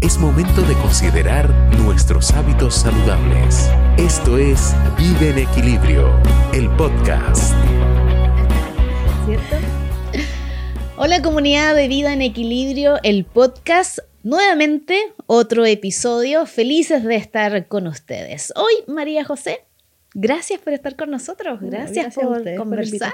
[0.00, 3.68] es momento de considerar nuestros hábitos saludables.
[3.98, 6.18] Esto es Vive en Equilibrio,
[6.54, 7.52] el podcast.
[9.26, 9.56] ¿Cierto?
[10.96, 13.98] Hola comunidad de Vida en Equilibrio, el podcast.
[14.22, 16.46] Nuevamente otro episodio.
[16.46, 18.54] Felices de estar con ustedes.
[18.56, 19.60] Hoy, María José,
[20.12, 23.12] Gracias por estar con nosotros, gracias, por conversar.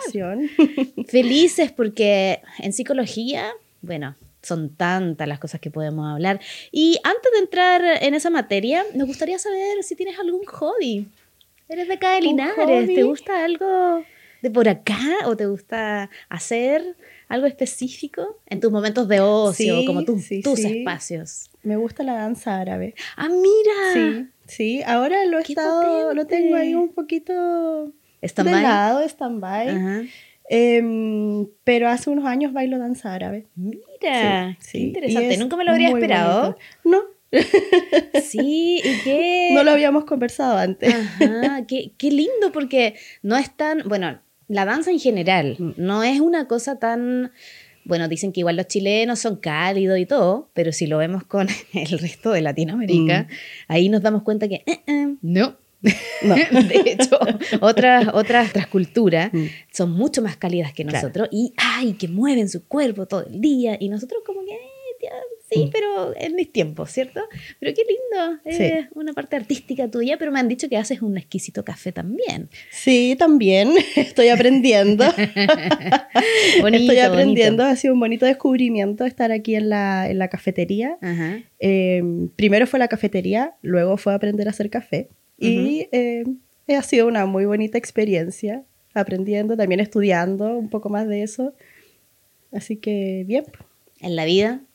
[1.09, 3.51] Felices porque en psicología,
[3.83, 4.17] bueno,
[4.47, 6.41] son tantas las cosas que podemos hablar.
[6.73, 11.09] Y antes de entrar en esa materia, nos gustaría saber si tienes algún hobby.
[11.69, 12.87] ¿Eres de acá de Linares?
[12.87, 14.05] ¿Te gusta algo
[14.43, 16.97] de por acá o te gusta hacer
[17.29, 21.51] algo específico en tus momentos de ocio, como tus espacios?
[21.63, 22.95] Me gusta la danza árabe.
[23.17, 23.93] Ah, mira.
[23.93, 24.83] Sí, sí.
[24.87, 30.09] Ahora lo he estado, lo tengo ahí un poquito stand de lado, stand-by.
[30.49, 33.47] Em, pero hace unos años bailo danza árabe.
[33.57, 35.37] Mira, qué interesante.
[35.39, 36.57] Nunca me lo habría esperado.
[36.85, 36.99] No.
[38.23, 39.51] sí, y qué.
[39.53, 40.95] No lo habíamos conversado antes.
[40.95, 43.83] Ajá, qué, qué lindo, porque no es tan.
[43.87, 45.73] Bueno, la danza en general mm.
[45.77, 47.33] no es una cosa tan
[47.87, 51.47] bueno, dicen que igual los chilenos son cálidos y todo, pero si lo vemos con
[51.73, 53.33] el resto de Latinoamérica, mm.
[53.69, 55.57] ahí nos damos cuenta que eh, eh, no.
[56.23, 57.19] de hecho,
[57.61, 59.47] otras, otras, culturas mm.
[59.73, 63.77] son mucho más cálidas que nosotros y ay, que mueven su cuerpo todo el día
[63.79, 64.57] y nosotros como que
[65.51, 65.71] sí, mm.
[65.71, 67.21] pero en mis tiempos, ¿cierto?
[67.61, 71.17] Pero qué lindo, es una parte artística tuya, pero me han dicho que haces un
[71.17, 72.49] exquisito café también.
[72.71, 75.05] Sí, también, estoy aprendiendo.
[76.73, 80.99] estoy aprendiendo, ha sido un bonito descubrimiento estar aquí en la, en la cafetería.
[81.59, 87.07] Em, primero fue la cafetería, luego fue aprender a hacer café y em, ha sido
[87.07, 91.55] una muy bonita experiencia aprendiendo, también estudiando un poco más de eso.
[92.53, 93.45] Así que bien.
[94.01, 94.66] En la vida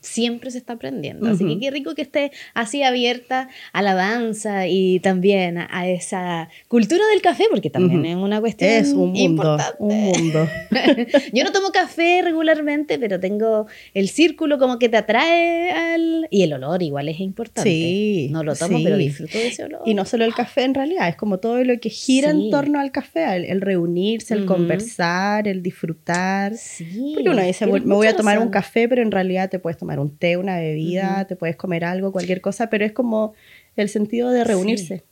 [0.00, 1.28] siempre se está aprendiendo.
[1.28, 6.48] Así que qué rico que esté así abierta a la danza y también a, esa
[6.68, 9.76] cultura del café, porque también es una cuestión es un mundo, importante.
[9.78, 10.48] Un mundo.
[11.32, 16.28] Yo no tomo café regularmente, pero tengo el círculo como que te atrae al...
[16.30, 17.68] Y el olor igual es importante.
[17.68, 18.28] Sí.
[18.30, 19.82] No lo tomo, pero disfruto de ese olor.
[19.84, 22.80] Y no solo el café en realidad, es como todo lo que gira en torno
[22.80, 26.56] al café, el, reunirse, el conversar, el disfrutar.
[26.56, 27.12] Sí.
[27.14, 29.97] Porque uno dice, me voy a tomar un café, pero en realidad te puedes tomar
[30.00, 33.34] un té, una bebida, te puedes comer algo, cualquier cosa, pero es como
[33.76, 35.04] el sentido de reunirse.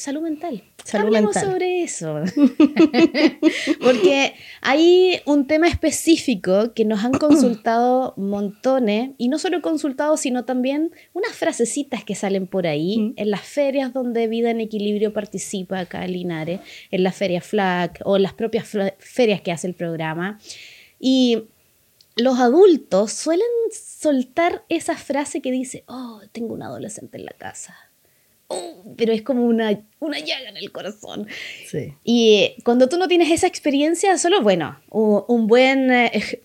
[0.00, 0.62] Salud mental.
[0.82, 1.44] Salud mental.
[1.44, 2.22] sobre eso.
[3.82, 4.32] Porque
[4.62, 10.90] hay un tema específico que nos han consultado montones, y no solo consultados, sino también
[11.12, 16.06] unas frasecitas que salen por ahí en las ferias donde Vida en Equilibrio participa acá
[16.06, 16.60] en Linares,
[16.90, 20.38] en la feria FLAC o en las propias ferias que hace el programa.
[20.98, 21.44] Y
[22.16, 27.76] los adultos suelen soltar esa frase que dice, oh, tengo un adolescente en la casa.
[28.48, 31.28] Oh, pero es como una, una llaga en el corazón.
[31.66, 31.94] Sí.
[32.02, 36.42] Y cuando tú no tienes esa experiencia, solo, bueno, un buen, eh,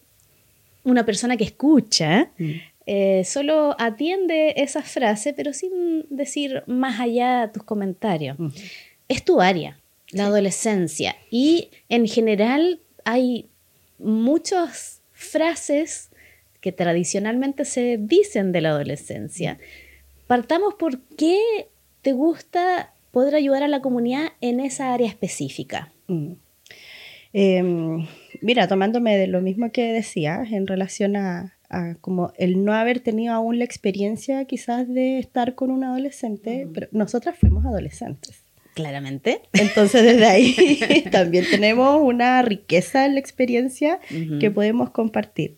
[0.83, 2.51] una persona que escucha, mm.
[2.85, 8.37] eh, solo atiende esa frase, pero sin decir más allá tus comentarios.
[8.37, 8.49] Mm.
[9.07, 9.79] Es tu área,
[10.11, 11.15] la adolescencia.
[11.31, 13.49] Y en general hay
[13.97, 16.11] muchos frases
[16.61, 19.57] que tradicionalmente se dicen de la adolescencia.
[20.27, 21.39] Partamos por qué
[22.01, 25.91] te gusta poder ayudar a la comunidad en esa área específica.
[26.07, 26.33] Mm.
[27.33, 28.07] Em,
[28.41, 31.57] mira, tomándome de lo mismo que decías en relación a,
[31.99, 36.87] como el no haber tenido aún la experiencia quizás de estar con un adolescente, pero
[36.91, 38.44] nosotras fuimos adolescentes.
[38.75, 39.41] Claramente.
[39.53, 43.99] Entonces desde ahí también tenemos una riqueza en la experiencia
[44.39, 45.57] que podemos compartir.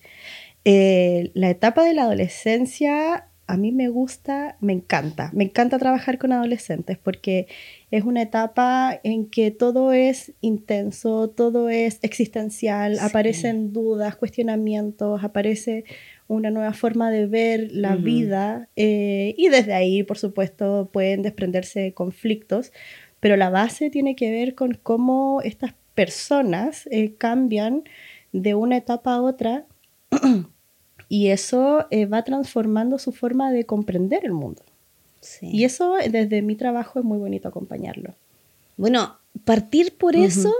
[0.63, 6.17] Eh, la etapa de la adolescencia a mí me gusta, me encanta, me encanta trabajar
[6.17, 7.47] con adolescentes porque
[7.91, 15.85] es una etapa en que todo es intenso, todo es existencial, aparecen dudas, cuestionamientos, aparece
[16.27, 21.93] una nueva forma de ver la vida eh, y desde ahí, por supuesto, pueden desprenderse
[21.93, 22.73] conflictos,
[23.19, 27.83] pero la base tiene que ver con cómo estas personas eh, cambian
[28.31, 29.65] de una etapa a otra
[31.09, 34.63] y eso eh, va transformando su forma de comprender el mundo.
[35.41, 38.13] Y eso desde mi trabajo es muy bonito acompañarlo.
[38.77, 40.53] Bueno, partir por eso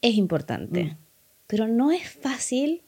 [0.00, 0.96] es importante, mm.
[1.48, 2.82] pero no es fácil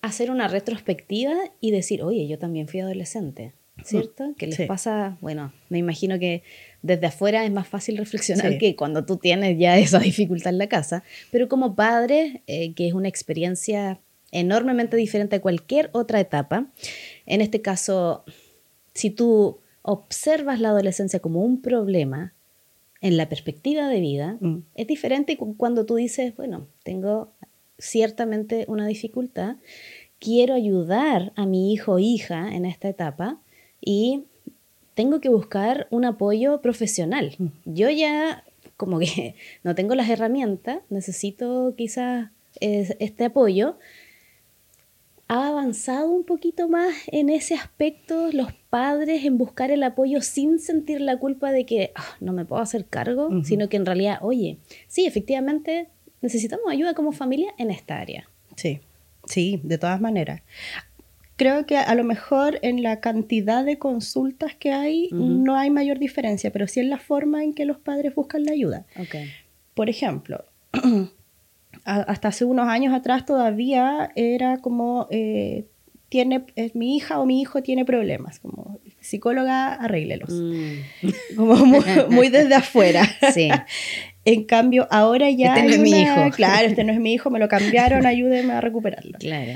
[0.00, 3.52] hacer una retrospectiva y decir, oye, yo también fui adolescente.
[3.84, 4.34] ¿cierto?
[4.36, 6.42] Que les pasa, bueno, me imagino que
[6.82, 10.68] desde afuera es más fácil reflexionar que cuando tú tienes ya esa dificultad en la
[10.68, 16.66] casa, pero como padre, eh, que es una experiencia enormemente diferente a cualquier otra etapa.
[17.26, 18.24] En este caso,
[18.94, 22.34] si tú observas la adolescencia como un problema
[23.00, 24.58] en la perspectiva de vida, Mm.
[24.74, 27.32] es diferente cuando tú dices, bueno, tengo
[27.78, 29.56] ciertamente una dificultad,
[30.18, 33.40] quiero ayudar a mi hijo o hija en esta etapa
[33.80, 34.24] y
[34.98, 37.36] tengo que buscar un apoyo profesional.
[37.38, 37.46] Mm.
[37.66, 38.42] Yo ya
[38.76, 42.30] como que no tengo las herramientas, necesito quizás
[42.60, 43.78] eh, este apoyo.
[45.28, 50.58] ¿Ha avanzado un poquito más en ese aspecto los padres en buscar el apoyo sin
[50.58, 53.44] sentir la culpa de que "Ah, no me puedo hacer cargo, Ujú.
[53.44, 54.56] sino que en realidad, oye,
[54.88, 55.86] sí, efectivamente
[56.22, 58.28] necesitamos ayuda como familia en esta área?
[58.56, 58.80] Sí,
[59.26, 60.40] sí, de todas maneras.
[61.38, 66.00] Creo que a lo mejor en la cantidad de consultas que hay no hay mayor
[66.00, 68.86] diferencia, pero sí en la forma en que los padres buscan la ayuda.
[69.74, 70.44] Por ejemplo,
[71.84, 75.66] hasta hace unos años atrás todavía era como, eh,
[76.08, 80.30] tiene, eh, mi hija o mi hijo tiene problemas, como psicóloga, arréglelos.
[80.30, 83.08] Mm, Como muy, muy desde afuera.
[83.32, 83.48] sí,
[84.24, 85.54] En cambio, ahora ya...
[85.54, 86.30] Este no es mi hijo.
[86.34, 89.16] Claro, este no es mi hijo, me lo cambiaron, ayúdeme a recuperarlo.
[89.18, 89.52] claro.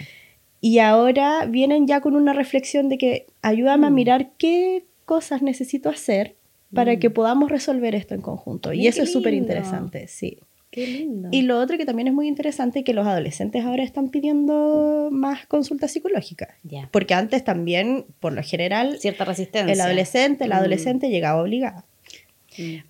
[0.64, 3.94] Y ahora vienen ya con una reflexión de que ayúdame a Mm.
[3.94, 6.36] mirar qué cosas necesito hacer
[6.72, 6.98] para Mm.
[7.00, 8.72] que podamos resolver esto en conjunto.
[8.72, 10.38] Y eso es súper interesante, sí.
[10.70, 11.28] Qué lindo.
[11.32, 15.44] Y lo otro que también es muy interesante que los adolescentes ahora están pidiendo más
[15.46, 16.48] consultas psicológicas.
[16.62, 16.88] ya.
[16.92, 19.72] Porque antes también, por lo general, Cierta resistencia.
[19.74, 20.58] el adolescente, la Mm.
[20.60, 21.84] adolescente llegaba obligada.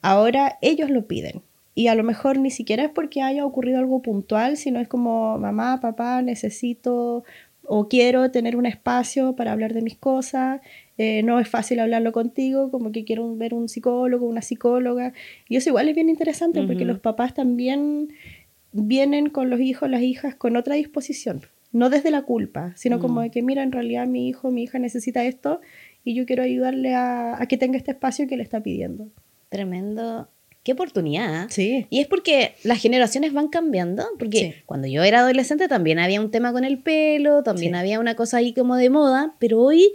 [0.00, 1.42] Ahora ellos lo piden.
[1.74, 5.38] Y a lo mejor ni siquiera es porque haya ocurrido algo puntual, sino es como,
[5.38, 7.24] mamá, papá, necesito
[7.74, 10.60] o quiero tener un espacio para hablar de mis cosas.
[10.98, 15.14] eh, no es fácil hablarlo contigo, como que quiero ver un psicólogo, una psicóloga.
[15.48, 18.08] Y eso igual es bien interesante porque los papás también
[18.72, 21.40] vienen con los hijos, las hijas, con otra disposición.
[21.72, 23.22] No desde la culpa, sino como Mm.
[23.24, 25.60] de que, mira, en realidad mi hijo, mi hija necesita esto
[26.04, 29.08] y yo quiero ayudarle a, a que tenga este espacio que le está pidiendo.
[29.48, 30.28] Tremendo.
[30.64, 31.48] Qué oportunidad.
[31.50, 31.86] Sí.
[31.90, 34.54] Y es porque las generaciones van cambiando, porque Sí.
[34.64, 37.78] cuando yo era adolescente también había un tema con el pelo, también Sí.
[37.78, 39.92] había una cosa ahí como de moda, pero hoy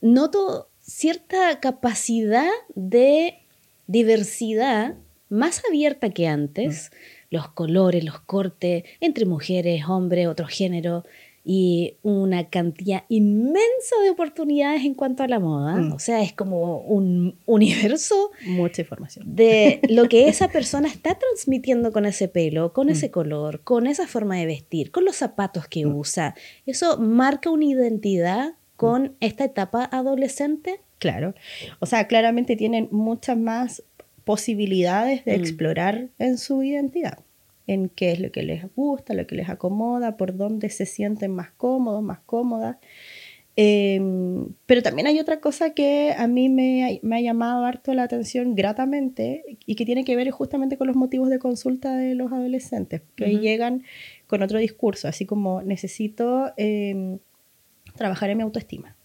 [0.00, 3.38] noto cierta capacidad de
[3.86, 4.94] diversidad
[5.28, 6.90] más abierta que antes,
[7.30, 11.04] los colores, los cortes, entre mujeres, hombres, otro género,
[11.44, 15.76] y una cantidad inmensa de oportunidades en cuanto a la moda.
[15.76, 15.92] Mm.
[15.92, 19.24] O sea, es como un universo Mucha información.
[19.34, 22.90] de lo que esa persona está transmitiendo con ese pelo, con Mm.
[22.90, 25.96] ese color, con esa forma de vestir, con los zapatos que Mm.
[25.96, 26.34] usa.
[26.66, 30.80] Eso marca una identidad con esta etapa adolescente.
[30.98, 31.34] Claro.
[31.80, 33.82] O sea, claramente tienen muchas más
[34.24, 37.18] posibilidades de explorar en su identidad,
[37.66, 41.34] en qué es lo que les gusta, lo que les acomoda, por dónde se sienten
[41.34, 42.76] más cómodos, más cómodas.
[43.54, 44.00] Eh,
[44.64, 48.04] pero también hay otra cosa que a mí me ha, me ha llamado harto la
[48.04, 52.32] atención gratamente y que tiene que ver justamente con los motivos de consulta de los
[52.32, 53.84] adolescentes, que llegan
[54.26, 57.18] con otro discurso, así como necesito eh,
[57.94, 58.96] trabajar en mi autoestima.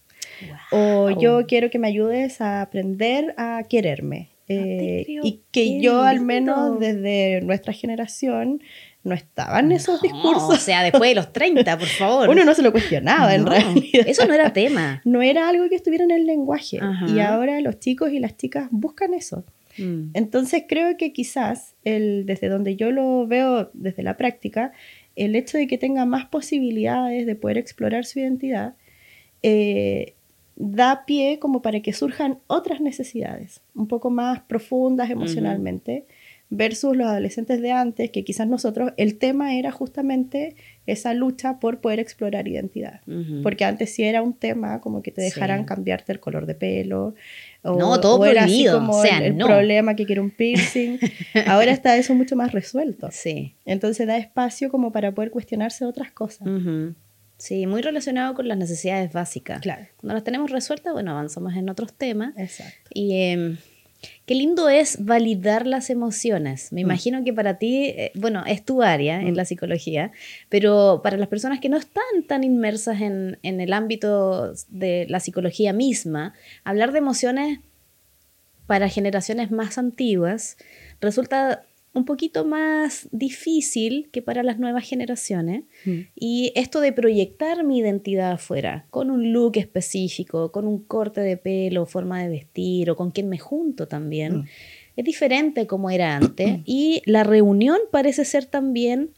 [0.70, 4.30] O yo quiero que me ayudes a aprender a quererme.
[4.48, 8.62] Eh, y que yo al menos desde nuestra generación
[9.04, 10.50] no estaban esos No, discursos.
[10.50, 12.28] o sea, después de los 30, por favor.
[12.28, 14.06] Uno no se lo cuestionaba en realidad.
[14.06, 15.00] Eso no era tema.
[15.04, 16.78] No era algo que estuviera en el lenguaje.
[16.80, 17.06] Ajá.
[17.08, 19.44] Y ahora los chicos y las chicas buscan eso.
[19.78, 20.10] Mm.
[20.14, 24.72] Entonces creo que quizás el, desde donde yo lo veo desde la práctica,
[25.14, 28.74] el hecho de que tenga más posibilidades de poder explorar su identidad
[29.42, 30.14] eh,
[30.60, 36.04] da pie como para que surjan otras necesidades, un poco más profundas emocionalmente,
[36.50, 41.80] versus los adolescentes de antes, que quizás nosotros, el tema era justamente esa lucha por
[41.80, 43.02] poder explorar identidad.
[43.42, 45.66] Porque antes sí era un tema como que te dejaran Sí.
[45.66, 47.14] cambiarte el color de pelo.
[47.62, 49.46] O, No, todo o era así como o sea, el, el no.
[49.46, 50.98] problema que quiere un piercing.
[51.46, 53.10] Ahora está eso mucho más resuelto.
[53.12, 53.54] Sí.
[53.66, 56.48] Entonces da espacio como para poder cuestionarse otras cosas.
[56.48, 56.94] Ujú.
[57.38, 59.60] Sí, muy relacionado con las necesidades básicas.
[59.60, 59.86] Claro.
[59.96, 62.36] Cuando las tenemos resueltas, bueno, avanzamos en otros temas.
[62.36, 62.90] Exacto.
[62.92, 63.58] Y em,
[64.26, 66.72] qué lindo es validar las emociones.
[66.72, 66.86] Me Mm.
[66.86, 69.36] imagino que para ti, eh, bueno, es tu área en Mm.
[69.36, 70.10] la psicología,
[70.48, 75.20] pero para las personas que no están tan inmersas en, en el ámbito de la
[75.20, 77.60] psicología misma, hablar de emociones
[78.66, 80.56] para generaciones más antiguas
[81.00, 81.62] resulta
[81.94, 85.64] un poquito más difícil que para las nuevas generaciones.
[85.84, 85.98] Mm.
[86.14, 91.36] Y esto de proyectar mi identidad afuera, con un look específico, con un corte de
[91.36, 94.44] pelo, forma de vestir o con quien me junto también, Mm.
[94.96, 96.60] es diferente como era antes.
[96.64, 99.10] y la reunión parece ser también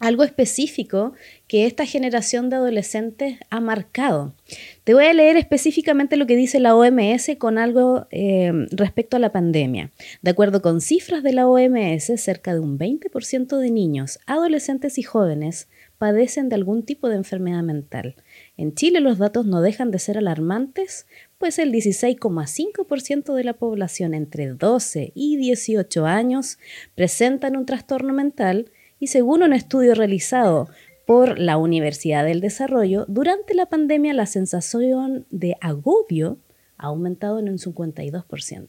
[0.00, 1.12] algo específico
[1.46, 4.34] que esta generación de adolescentes ha marcado.
[4.82, 9.20] Te voy a leer específicamente lo que dice la OMS con algo eh, respecto a
[9.20, 9.92] la pandemia.
[10.22, 15.02] De acuerdo con cifras de la OMS, cerca de un 20% de niños, adolescentes y
[15.02, 18.16] jóvenes padecen de algún tipo de enfermedad mental.
[18.56, 24.14] En Chile los datos no dejan de ser alarmantes, pues el 16,5% de la población
[24.14, 26.58] entre 12 y 18 años
[26.94, 30.68] presentan un trastorno mental y según un estudio realizado
[31.06, 36.38] por la Universidad del Desarrollo, durante la pandemia la sensación de agobio
[36.76, 38.68] ha aumentado en un 52%.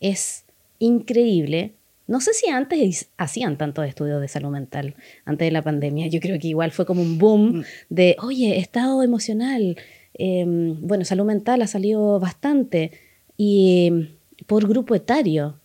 [0.00, 0.44] Es
[0.80, 1.74] increíble.
[2.08, 6.08] No sé si antes hacían tantos estudios de salud mental, antes de la pandemia.
[6.08, 7.64] Yo creo que igual fue como un boom mm.
[7.88, 9.76] de, oye, estado emocional.
[10.14, 12.90] Em, bueno, salud mental ha salido bastante.
[13.36, 14.10] Y
[14.46, 15.60] por grupo etario.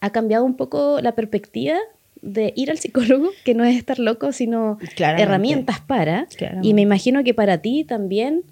[0.00, 1.76] Ha cambiado un poco la perspectiva
[2.22, 6.26] de ir al psicólogo, que no es estar loco, sino herramientas para.
[6.62, 8.44] Y me imagino que para ti también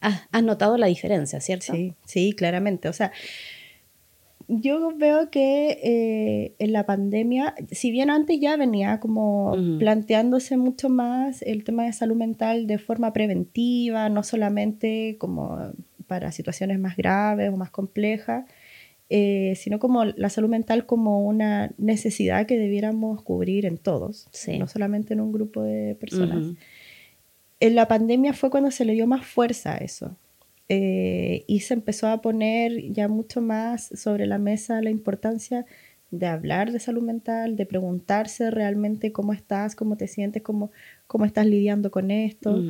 [0.00, 1.72] has, notado la diferencia, ¿cierto?
[1.72, 2.88] Sí, sí, claramente.
[2.88, 3.12] O sea,
[4.48, 10.88] yo veo que eh, en la pandemia, si bien antes ya venía como planteándose mucho
[10.88, 15.58] más el tema de salud mental de forma preventiva, no solamente como
[16.06, 18.46] para situaciones más graves o más complejas,
[19.10, 24.68] eh, sino como la salud mental como una necesidad que debiéramos cubrir en todos, no
[24.68, 26.54] solamente en un grupo de personas.
[27.60, 30.16] En la pandemia fue cuando se le dio más fuerza a eso.
[30.70, 35.64] Eh, y se empezó a poner ya mucho más sobre la mesa la importancia
[36.10, 40.70] de hablar de salud mental, de preguntarse realmente cómo estás, cómo te sientes, cómo,
[41.06, 42.62] cómo estás lidiando con esto.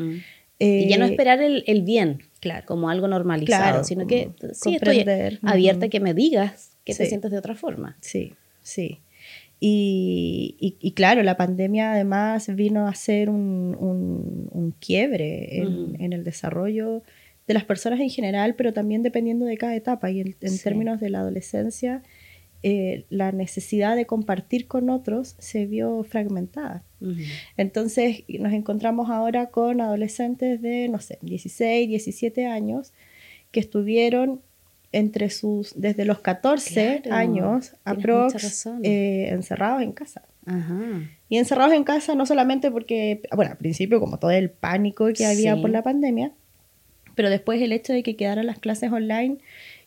[0.59, 2.67] Y ya no eh, esperar el, el bien, Claro.
[2.67, 5.05] como algo normalizado, sino que sí estoy
[5.43, 7.97] abierta a que me digas que te sientes de otra forma.
[8.01, 9.01] Sí, sí.
[9.61, 16.23] Y, y, claro, la pandemia además vino a ser un, un, quiebre en, en, el
[16.23, 17.03] desarrollo
[17.49, 20.13] de las personas en general, pero también dependiendo de cada etapa.
[20.13, 22.05] Y en, términos de la adolescencia,
[22.63, 26.83] eh, la necesidad de compartir con otros se vio fragmentada.
[27.57, 32.93] Entonces nos encontramos ahora con adolescentes de, no sé, 16, 17 años
[33.53, 34.41] que estuvieron
[34.91, 40.23] entre sus, desde los 14 años aprox, eh, encerrados en casa.
[41.29, 45.27] Y encerrados en casa no solamente porque, bueno, al principio como todo el pánico que
[45.27, 46.33] había por la pandemia,
[47.15, 49.39] pero después el hecho de que quedaran las clases online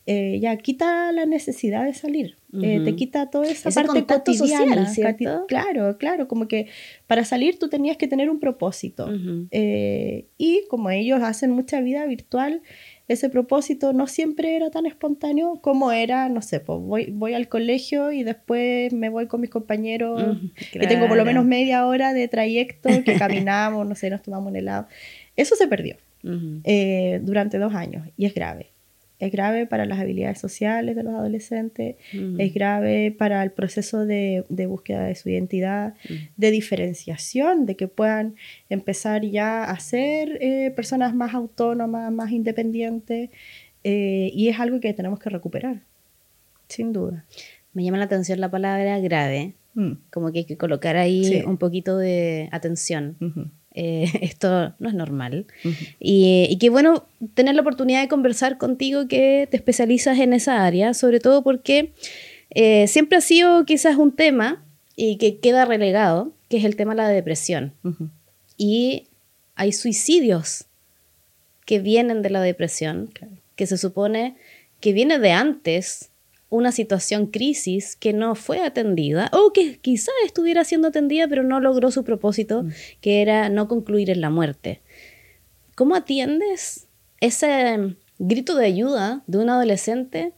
[0.05, 4.87] eh, ya quita la necesidad de salir, eh, te quita toda esa parte cotidiana.
[4.87, 6.67] Social, claro, claro, como que
[7.07, 9.09] para salir tú tenías que tener un propósito.
[9.51, 12.61] Eh, y como ellos hacen mucha vida virtual,
[13.07, 17.47] ese propósito no siempre era tan espontáneo como era, no sé, pues voy, voy al
[17.47, 20.37] colegio y después me voy con mis compañeros,
[20.71, 24.49] que tengo por lo menos media hora de trayecto, que caminamos, no sé, nos tomamos
[24.51, 24.87] un helado.
[25.35, 28.70] Eso se perdió durante dos años y es grave
[29.21, 32.41] es grave para las habilidades sociales de los adolescentes, mm.
[32.41, 36.13] es grave para el proceso de, búsqueda de su identidad, mm.
[36.37, 38.35] de diferenciación, de que puedan
[38.67, 43.29] empezar ya a ser eh, personas más autónomas, más independientes,
[43.83, 45.81] eh, y es algo que tenemos que recuperar,
[46.67, 47.25] sin duda.
[47.73, 49.91] Me llama la atención la palabra grave, mm.
[50.09, 53.17] como que hay que colocar ahí un poquito de atención.
[53.73, 55.45] Eh, esto no es normal.
[55.99, 60.93] y, qué bueno tener la oportunidad de conversar contigo que te especializas en esa área,
[60.93, 61.93] sobre todo porque
[62.49, 64.63] eh, siempre ha sido quizás un tema
[64.95, 67.73] y que queda relegado, que es el tema de la depresión.
[68.57, 69.07] Y
[69.55, 70.65] hay suicidios
[71.65, 73.09] que vienen de la depresión,
[73.55, 74.35] que se supone
[74.79, 76.10] que viene de antes
[76.51, 81.61] una situación crisis que no fue atendida o que quizá estuviera siendo atendida pero no
[81.61, 82.69] logró su propósito, mm.
[82.99, 84.81] que era no concluir en la muerte.
[85.75, 86.87] ¿Cómo atiendes
[87.21, 90.33] ese grito de ayuda de un adolescente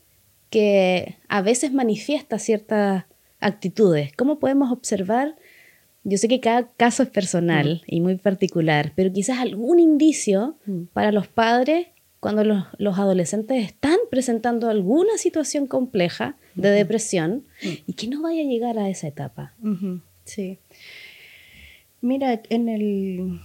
[0.51, 3.05] que a veces manifiesta ciertas
[3.39, 4.13] actitudes?
[4.15, 5.35] ¿Cómo podemos observar?
[6.03, 7.95] Yo sé que cada caso es personal mm.
[7.95, 10.83] y muy particular, pero quizás algún indicio mm.
[10.93, 11.87] para los padres
[12.23, 12.45] cuando
[12.77, 18.79] los, adolescentes están presentando alguna situación compleja de depresión y que no vaya a llegar
[18.79, 19.53] a esa etapa.
[20.23, 20.57] Sí.
[21.99, 23.41] Mira, en, el,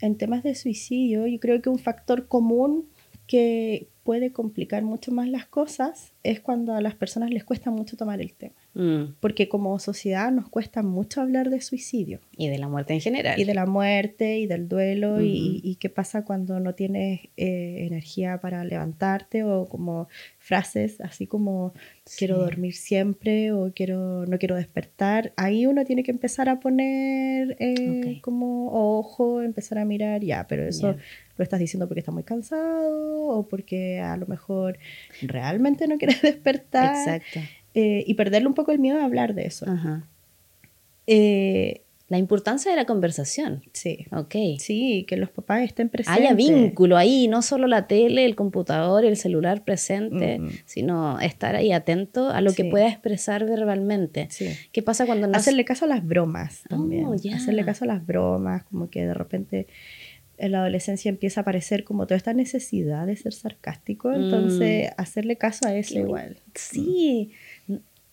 [0.00, 2.86] en temas de suicidio, yo creo que un factor común
[3.26, 7.96] que puede complicar mucho más las cosas es cuando a las personas les cuesta mucho
[7.96, 8.54] tomar el tema.
[8.74, 9.14] Mm.
[9.20, 12.20] Porque como sociedad nos cuesta mucho hablar de suicidio.
[12.36, 13.38] Y de la muerte en general.
[13.38, 18.38] Y de la muerte y del duelo y, qué pasa cuando no tienes eh, energía
[18.40, 21.72] para levantarte o como frases así como
[22.18, 25.32] quiero dormir siempre o quiero no quiero despertar.
[25.36, 30.66] Ahí uno tiene que empezar a poner eh, como ojo, empezar a mirar, ya, pero
[30.66, 30.96] eso
[31.36, 34.78] lo estás diciendo porque estás muy cansado o porque a lo mejor
[35.22, 36.96] realmente no quieres despertar.
[36.96, 37.40] Exacto.
[37.74, 39.66] Eh, y perderle un poco el miedo a hablar de eso.
[41.06, 43.62] Eh, la importancia de la conversación.
[43.72, 44.04] Sí.
[44.12, 44.34] Ok.
[44.58, 46.22] Sí, que los papás estén presentes.
[46.22, 51.72] Haya vínculo ahí, no solo la tele, el computador, el celular presente, sino estar ahí
[51.72, 54.26] atento a lo que pueda expresar verbalmente.
[54.28, 54.48] Sí.
[54.72, 55.38] ¿Qué pasa cuando no...
[55.38, 57.06] Hacerle caso a las bromas también.
[57.06, 59.66] Oh, Hacerle caso a las bromas, como que de repente
[60.42, 65.00] en la adolescencia empieza a aparecer como toda esta necesidad de ser sarcástico, entonces mm.
[65.00, 66.38] hacerle caso a eso igual.
[66.54, 67.30] Sí,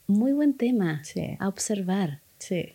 [0.10, 1.02] muy buen tema
[1.40, 2.20] a observar.
[2.40, 2.74] Sí.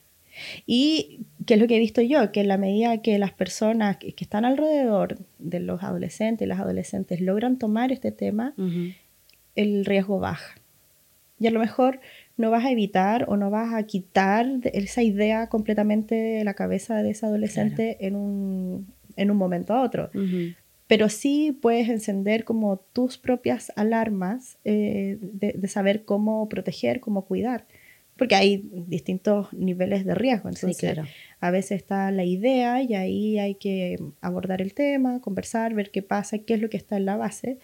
[0.67, 3.99] Y qué es lo que he visto yo, que en la medida que las personas
[3.99, 8.55] que, están alrededor de los adolescentes y las adolescentes logran tomar este tema,
[9.55, 10.55] el riesgo baja.
[11.39, 12.01] Y a lo mejor
[12.37, 17.03] no vas a evitar o no vas a quitar esa idea completamente de la cabeza
[17.03, 18.87] de ese adolescente en, un,
[19.17, 20.11] en un momento a otro
[20.87, 27.67] pero sí puedes encender como tus propias alarmas eh, de, saber cómo proteger, cómo cuidar,
[28.17, 30.49] porque hay distintos niveles de riesgo.
[30.49, 30.99] Entonces,
[31.41, 36.03] a veces está la idea y ahí hay que abordar el tema, conversar, ver qué
[36.03, 37.59] pasa, qué es lo que está en la base.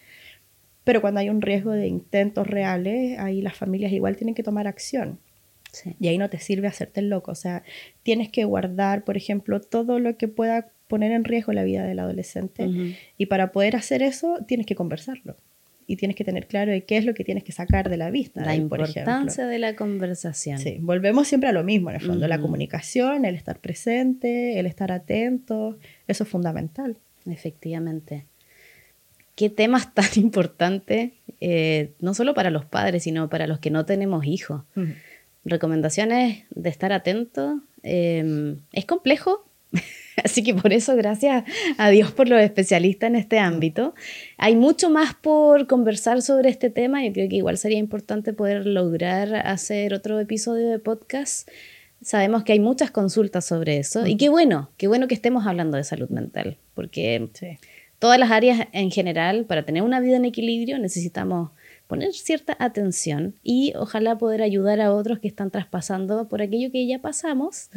[0.83, 4.67] Pero cuando hay un riesgo de intentos reales, ahí las familias igual tienen que tomar
[4.67, 5.21] acción.
[6.01, 7.31] Y ahí no te sirve hacerte el loco.
[7.31, 7.63] O sea,
[8.03, 12.01] tienes que guardar, por ejemplo, todo lo que pueda poner en riesgo la vida del
[12.01, 12.69] adolescente.
[13.17, 15.37] Y para poder hacer eso, tienes que conversarlo.
[15.87, 18.11] Y tienes que tener claro de qué es lo que tienes que sacar de la
[18.11, 18.45] vista.
[18.45, 20.59] La importancia de la conversación.
[20.59, 22.29] Sí, volvemos siempre a lo mismo, en el fondo.
[22.29, 26.97] La comunicación, el estar presente, el estar atento, eso es fundamental.
[27.27, 28.27] Efectivamente.
[29.37, 33.87] Qué temas tan importantes, eh, no solo para los padres, sino para los que no
[33.87, 34.63] tenemos hijos.
[35.45, 37.61] Recomendaciones de estar atento.
[37.83, 39.45] Eh, es complejo,
[40.25, 41.45] Así que por eso, gracias
[41.79, 43.95] a Dios por los especialistas en este ámbito.
[44.39, 47.05] Hay mucho más por conversar sobre este tema.
[47.05, 51.49] Yo creo que igual sería importante poder lograr hacer otro episodio de podcast.
[52.03, 54.07] Sabemos que hay muchas consultas sobre eso.
[54.07, 57.29] Y qué bueno, qué bueno que estemos hablando de salud mental, porque
[57.99, 61.51] todas las áreas en general, para tener una vida en equilibrio, necesitamos
[61.91, 66.87] poner cierta atención y ojalá poder ayudar a otros que están traspasando por aquello que
[66.87, 67.69] ya pasamos,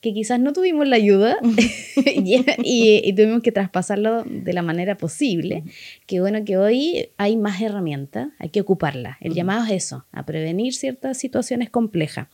[0.00, 1.36] que quizás no tuvimos la ayuda
[1.96, 5.64] y, tuvimos que traspasarlo de la manera posible.
[6.06, 9.18] Qué bueno que hoy hay más herramientas, hay que ocuparla.
[9.20, 12.28] El llamado es eso, a prevenir ciertas situaciones complejas.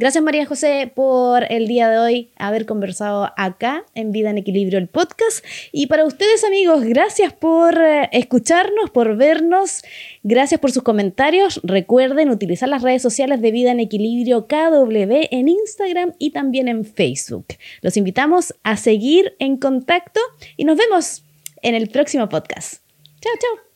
[0.00, 4.80] Gracias María José por el día de hoy haber conversado acá en Vida en Equilibrio,
[4.80, 5.44] el podcast.
[5.70, 9.84] Y para ustedes amigos, gracias por eh, escucharnos, por vernos,
[10.24, 11.60] gracias sus comentarios.
[11.62, 16.84] Recuerden utilizar las redes sociales de Vida en Equilibrio KW en Instagram y también en
[16.84, 17.46] Facebook.
[17.80, 20.20] Los invitamos a seguir en contacto
[20.56, 21.24] y nos vemos
[21.62, 22.82] en el próximo podcast.
[23.20, 23.71] Chao, chao.